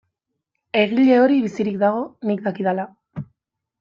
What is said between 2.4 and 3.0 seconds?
dakidala.